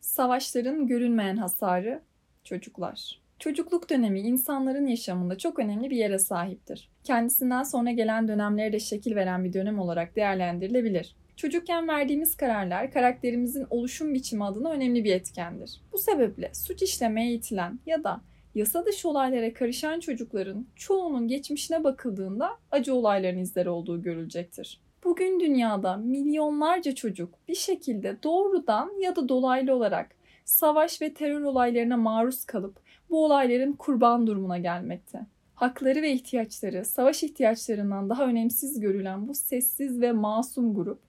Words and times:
Savaşların 0.00 0.86
görünmeyen 0.86 1.36
hasarı 1.36 2.02
çocuklar. 2.44 3.20
Çocukluk 3.38 3.90
dönemi 3.90 4.20
insanların 4.20 4.86
yaşamında 4.86 5.38
çok 5.38 5.58
önemli 5.58 5.90
bir 5.90 5.96
yere 5.96 6.18
sahiptir. 6.18 6.88
Kendisinden 7.04 7.62
sonra 7.62 7.90
gelen 7.90 8.28
dönemlere 8.28 8.72
de 8.72 8.80
şekil 8.80 9.16
veren 9.16 9.44
bir 9.44 9.52
dönem 9.52 9.78
olarak 9.78 10.16
değerlendirilebilir. 10.16 11.16
Çocukken 11.36 11.88
verdiğimiz 11.88 12.36
kararlar 12.36 12.90
karakterimizin 12.90 13.66
oluşum 13.70 14.14
biçimi 14.14 14.44
adına 14.44 14.70
önemli 14.70 15.04
bir 15.04 15.14
etkendir. 15.14 15.80
Bu 15.92 15.98
sebeple 15.98 16.50
suç 16.54 16.82
işlemeye 16.82 17.32
itilen 17.32 17.80
ya 17.86 18.04
da 18.04 18.20
yasa 18.54 18.86
dışı 18.86 19.08
olaylara 19.08 19.52
karışan 19.54 20.00
çocukların 20.00 20.66
çoğunun 20.76 21.28
geçmişine 21.28 21.84
bakıldığında 21.84 22.50
acı 22.70 22.94
olayların 22.94 23.38
izleri 23.38 23.68
olduğu 23.68 24.02
görülecektir. 24.02 24.80
Bugün 25.06 25.40
dünyada 25.40 25.96
milyonlarca 25.96 26.94
çocuk 26.94 27.34
bir 27.48 27.54
şekilde 27.54 28.16
doğrudan 28.22 29.00
ya 29.00 29.16
da 29.16 29.28
dolaylı 29.28 29.74
olarak 29.74 30.10
savaş 30.44 31.02
ve 31.02 31.14
terör 31.14 31.40
olaylarına 31.40 31.96
maruz 31.96 32.44
kalıp 32.44 32.80
bu 33.10 33.24
olayların 33.24 33.72
kurban 33.72 34.26
durumuna 34.26 34.58
gelmekte. 34.58 35.26
Hakları 35.54 36.02
ve 36.02 36.12
ihtiyaçları 36.12 36.84
savaş 36.84 37.22
ihtiyaçlarından 37.22 38.10
daha 38.10 38.26
önemsiz 38.26 38.80
görülen 38.80 39.28
bu 39.28 39.34
sessiz 39.34 40.00
ve 40.00 40.12
masum 40.12 40.74
grup 40.74 41.00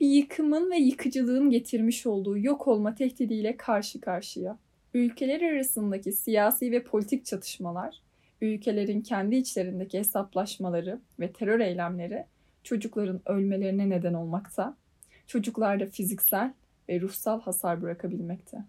bir 0.00 0.08
yıkımın 0.08 0.70
ve 0.70 0.76
yıkıcılığın 0.76 1.50
getirmiş 1.50 2.06
olduğu 2.06 2.38
yok 2.38 2.68
olma 2.68 2.94
tehdidiyle 2.94 3.56
karşı 3.56 4.00
karşıya. 4.00 4.58
Ülkeler 4.94 5.52
arasındaki 5.52 6.12
siyasi 6.12 6.72
ve 6.72 6.82
politik 6.82 7.24
çatışmalar, 7.24 8.02
ülkelerin 8.40 9.00
kendi 9.00 9.36
içlerindeki 9.36 9.98
hesaplaşmaları 9.98 11.00
ve 11.20 11.32
terör 11.32 11.60
eylemleri 11.60 12.24
çocukların 12.64 13.20
ölmelerine 13.26 13.90
neden 13.90 14.14
olmakta, 14.14 14.76
çocuklarda 15.26 15.86
fiziksel 15.86 16.52
ve 16.88 17.00
ruhsal 17.00 17.40
hasar 17.40 17.82
bırakabilmekte. 17.82 18.64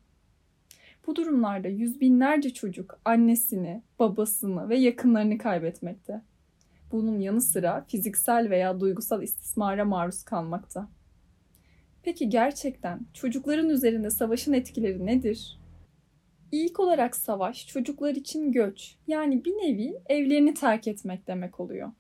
Bu 1.08 1.16
durumlarda 1.16 1.68
yüz 1.68 2.02
binlerce 2.02 2.54
çocuk 2.54 3.00
annesini, 3.06 3.82
babasını 4.00 4.70
ve 4.70 4.78
yakınlarını 4.78 5.38
kaybetmekte. 5.38 6.22
Bunun 6.92 7.20
yanı 7.20 7.42
sıra 7.42 7.86
fiziksel 7.88 8.50
veya 8.50 8.80
duygusal 8.80 9.24
istismara 9.24 9.86
maruz 9.86 10.24
kalmakta. 10.24 10.90
Peki 12.04 12.30
gerçekten 12.30 13.00
çocukların 13.14 13.70
üzerinde 13.70 14.10
savaşın 14.10 14.54
etkileri 14.54 15.06
nedir? 15.06 15.60
İlk 16.52 16.80
olarak 16.80 17.16
savaş 17.16 17.68
çocuklar 17.68 18.16
için 18.16 18.52
göç 18.52 18.96
yani 19.08 19.46
bir 19.46 19.52
nevi 19.52 19.96
evlerini 20.06 20.54
terk 20.54 20.88
etmek 20.88 21.28
demek 21.28 21.60
oluyor. 21.60 21.92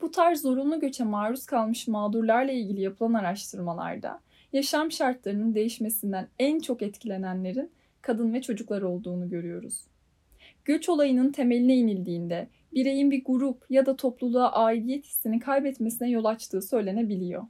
Bu 0.00 0.10
tarz 0.10 0.40
zorunlu 0.40 0.80
göçe 0.80 1.04
maruz 1.04 1.46
kalmış 1.46 1.88
mağdurlarla 1.88 2.52
ilgili 2.52 2.80
yapılan 2.80 3.14
araştırmalarda 3.14 4.20
yaşam 4.52 4.92
şartlarının 4.92 5.54
değişmesinden 5.54 6.28
en 6.38 6.60
çok 6.60 6.82
etkilenenlerin 6.82 7.70
kadın 8.02 8.34
ve 8.34 8.42
çocuklar 8.42 8.82
olduğunu 8.82 9.30
görüyoruz. 9.30 9.80
Göç 10.64 10.88
olayının 10.88 11.32
temeline 11.32 11.76
inildiğinde 11.76 12.48
bireyin 12.74 13.10
bir 13.10 13.24
grup 13.24 13.64
ya 13.70 13.86
da 13.86 13.96
topluluğa 13.96 14.52
aidiyet 14.52 15.04
hissini 15.04 15.38
kaybetmesine 15.38 16.10
yol 16.10 16.24
açtığı 16.24 16.62
söylenebiliyor. 16.62 17.42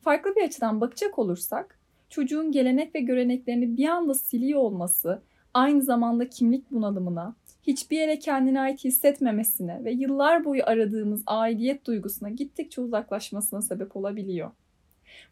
Farklı 0.00 0.36
bir 0.36 0.44
açıdan 0.44 0.80
bakacak 0.80 1.18
olursak, 1.18 1.78
çocuğun 2.08 2.52
gelenek 2.52 2.94
ve 2.94 3.00
göreneklerini 3.00 3.76
bir 3.76 3.88
anda 3.88 4.14
siliyor 4.14 4.60
olması 4.60 5.22
aynı 5.54 5.82
zamanda 5.82 6.28
kimlik 6.28 6.70
bunalımına, 6.70 7.34
hiçbir 7.62 7.96
yere 7.96 8.18
kendine 8.18 8.60
ait 8.60 8.84
hissetmemesine 8.84 9.84
ve 9.84 9.92
yıllar 9.92 10.44
boyu 10.44 10.62
aradığımız 10.64 11.22
aidiyet 11.26 11.86
duygusuna 11.86 12.28
gittikçe 12.28 12.80
uzaklaşmasına 12.80 13.62
sebep 13.62 13.96
olabiliyor. 13.96 14.50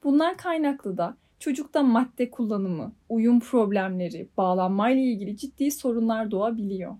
Bundan 0.04 0.36
kaynaklı 0.36 0.98
da 0.98 1.16
çocukta 1.38 1.82
madde 1.82 2.30
kullanımı, 2.30 2.92
uyum 3.08 3.40
problemleri, 3.40 4.28
bağlanmayla 4.36 5.02
ilgili 5.02 5.36
ciddi 5.36 5.70
sorunlar 5.70 6.30
doğabiliyor. 6.30 6.96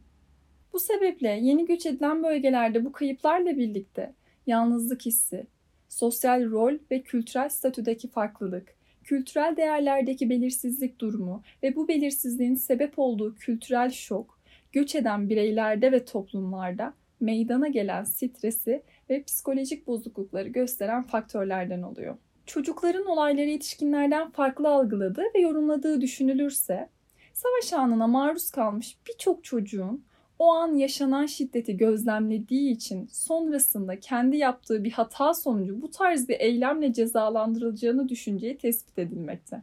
Bu 0.72 0.78
sebeple 0.78 1.28
yeni 1.28 1.66
göç 1.66 1.86
edilen 1.86 2.22
bölgelerde 2.22 2.84
bu 2.84 2.92
kayıplarla 2.92 3.56
birlikte 3.56 4.14
yalnızlık 4.46 5.06
hissi, 5.06 5.46
sosyal 5.88 6.50
rol 6.50 6.74
ve 6.90 7.02
kültürel 7.02 7.48
statüdeki 7.48 8.08
farklılık, 8.08 8.77
kültürel 9.08 9.56
değerlerdeki 9.56 10.30
belirsizlik 10.30 11.00
durumu 11.00 11.42
ve 11.62 11.76
bu 11.76 11.88
belirsizliğin 11.88 12.54
sebep 12.54 12.98
olduğu 12.98 13.34
kültürel 13.34 13.90
şok, 13.90 14.40
göç 14.72 14.94
eden 14.94 15.28
bireylerde 15.28 15.92
ve 15.92 16.04
toplumlarda 16.04 16.94
meydana 17.20 17.68
gelen 17.68 18.04
stresi 18.04 18.82
ve 19.10 19.22
psikolojik 19.22 19.86
bozuklukları 19.86 20.48
gösteren 20.48 21.02
faktörlerden 21.02 21.82
oluyor. 21.82 22.16
Çocukların 22.46 23.06
olayları 23.06 23.48
yetişkinlerden 23.48 24.30
farklı 24.30 24.68
algıladığı 24.68 25.24
ve 25.34 25.40
yorumladığı 25.40 26.00
düşünülürse, 26.00 26.88
savaş 27.32 27.72
anına 27.72 28.06
maruz 28.06 28.50
kalmış 28.50 28.98
birçok 29.08 29.44
çocuğun 29.44 30.04
o 30.38 30.52
an 30.52 30.74
yaşanan 30.74 31.26
şiddeti 31.26 31.76
gözlemlediği 31.76 32.70
için 32.72 33.08
sonrasında 33.12 34.00
kendi 34.00 34.36
yaptığı 34.36 34.84
bir 34.84 34.90
hata 34.90 35.34
sonucu 35.34 35.82
bu 35.82 35.90
tarz 35.90 36.28
bir 36.28 36.40
eylemle 36.40 36.92
cezalandırılacağını 36.92 38.08
düşünceyi 38.08 38.58
tespit 38.58 38.98
edilmekte. 38.98 39.62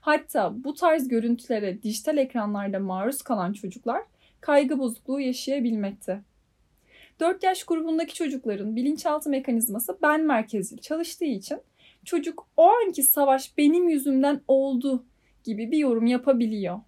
Hatta 0.00 0.64
bu 0.64 0.74
tarz 0.74 1.08
görüntülere 1.08 1.82
dijital 1.82 2.16
ekranlarda 2.16 2.78
maruz 2.78 3.22
kalan 3.22 3.52
çocuklar 3.52 4.02
kaygı 4.40 4.78
bozukluğu 4.78 5.20
yaşayabilmekte. 5.20 6.20
4 7.20 7.42
yaş 7.42 7.64
grubundaki 7.64 8.14
çocukların 8.14 8.76
bilinçaltı 8.76 9.30
mekanizması 9.30 9.98
ben 10.02 10.24
merkezli 10.24 10.80
çalıştığı 10.80 11.24
için 11.24 11.58
çocuk 12.04 12.46
o 12.56 12.68
anki 12.68 13.02
savaş 13.02 13.58
benim 13.58 13.88
yüzümden 13.88 14.40
oldu 14.48 15.04
gibi 15.44 15.70
bir 15.70 15.78
yorum 15.78 16.06
yapabiliyor. 16.06 16.80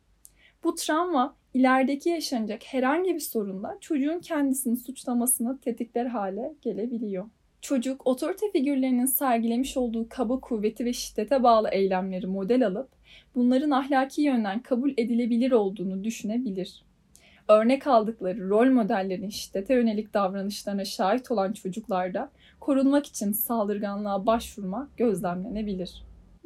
Bu 0.64 0.74
travma 0.74 1.36
ilerideki 1.54 2.08
yaşanacak 2.08 2.62
herhangi 2.64 3.14
bir 3.14 3.20
sorunda 3.20 3.78
çocuğun 3.80 4.18
kendisini 4.18 4.76
suçlamasını 4.76 5.58
tetikler 5.58 6.06
hale 6.06 6.54
gelebiliyor. 6.62 7.24
Çocuk 7.60 8.06
otorite 8.06 8.50
figürlerinin 8.52 9.06
sergilemiş 9.06 9.76
olduğu 9.76 10.06
kaba 10.08 10.40
kuvveti 10.40 10.84
ve 10.84 10.92
şiddete 10.92 11.42
bağlı 11.42 11.68
eylemleri 11.72 12.26
model 12.26 12.66
alıp 12.66 12.88
bunların 13.34 13.70
ahlaki 13.70 14.22
yönden 14.22 14.62
kabul 14.62 14.90
edilebilir 14.96 15.52
olduğunu 15.52 16.04
düşünebilir. 16.04 16.82
Örnek 17.48 17.86
aldıkları 17.86 18.48
rol 18.48 18.66
modellerin 18.70 19.28
şiddete 19.28 19.74
yönelik 19.74 20.14
davranışlarına 20.14 20.84
şahit 20.84 21.30
olan 21.30 21.52
çocuklarda 21.52 22.30
korunmak 22.60 23.06
için 23.06 23.32
saldırganlığa 23.32 24.26
başvurma 24.26 24.88
gözlemlenebilir. 24.96 26.02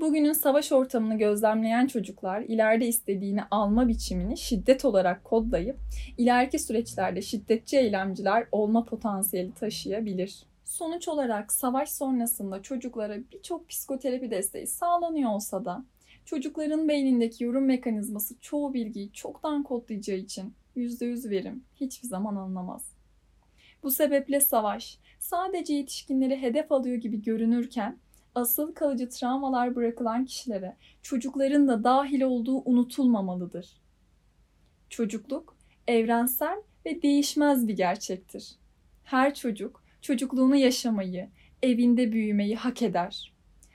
Bugünün 0.07 0.33
savaş 0.33 0.73
ortamını 0.73 1.19
gözlemleyen 1.19 1.87
çocuklar 1.87 2.41
ileride 2.41 2.87
istediğini 2.87 3.41
alma 3.51 3.89
biçimini 3.89 4.37
şiddet 4.37 4.85
olarak 4.85 5.25
kodlayıp 5.25 5.77
ileriki 6.19 6.59
süreçlerde 6.59 7.23
şiddetçi 7.23 7.77
eylemciler 7.77 8.47
olma 8.53 8.85
potansiyeli 8.85 9.55
taşıyabilir. 9.55 10.43
Sonuç 10.65 11.09
olarak 11.09 11.53
savaş 11.53 11.91
sonrasında 11.91 12.63
çocuklara 12.63 13.19
birçok 13.33 13.69
psikoterapi 13.69 14.31
desteği 14.31 14.67
sağlanıyor 14.67 15.31
olsa 15.31 15.65
da 15.65 15.85
çocukların 16.25 16.89
beynindeki 16.89 17.45
yorum 17.45 17.65
mekanizması 17.65 18.35
çoğu 18.41 18.75
bilgiyi 18.75 19.13
çoktan 19.13 19.63
kodlayacağı 19.63 20.17
için 20.17 20.55
%100 20.77 21.31
verim 21.31 21.65
hiçbir 21.75 22.09
zaman 22.09 22.37
anlamaz. 22.37 22.93
Bu 23.83 23.91
sebeple 23.91 24.41
savaş 24.41 24.99
sadece 25.19 25.75
yetişkinleri 25.75 26.43
hedef 26.43 26.73
alıyor 26.73 26.97
gibi 26.97 27.23
görünürken 27.23 27.99
asıl 28.37 28.75
kalıcı 28.75 29.09
travmalar 29.09 29.77
bırakılan 29.77 30.25
kişilere 30.25 30.77
çocukların 31.03 31.69
da 31.69 31.85
dahil 31.85 32.23
olduğu 32.23 32.71
unutulmamalıdır. 32.71 33.81
Çocukluk 34.91 35.57
evrensel 35.89 36.63
ve 36.87 37.03
değişmez 37.03 37.69
bir 37.69 37.77
gerçektir. 37.77 38.57
Her 39.05 39.35
çocuk 39.35 39.85
çocukluğunu 40.03 40.57
yaşamayı, 40.57 41.29
evinde 41.63 42.13
büyümeyi 42.13 42.57
hak 42.57 42.83
eder. 42.83 43.33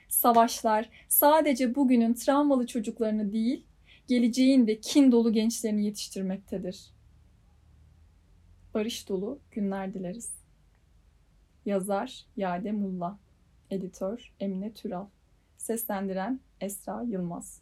Savaşlar 0.08 0.88
sadece 1.08 1.74
bugünün 1.74 2.14
travmalı 2.14 2.66
çocuklarını 2.66 3.32
değil, 3.32 3.64
geleceğin 4.08 4.66
de 4.66 4.80
kin 4.80 5.12
dolu 5.12 5.32
gençlerini 5.32 5.84
yetiştirmektedir. 5.84 6.90
Barış 8.74 9.08
dolu 9.08 9.38
günler 9.50 9.94
dileriz. 9.94 10.34
Yazar 11.66 12.24
Yade 12.36 12.72
Mulla 12.72 13.18
Editör 13.72 14.32
Emine 14.40 14.74
Türal. 14.74 15.06
Seslendiren 15.56 16.40
Esra 16.60 17.02
Yılmaz 17.02 17.60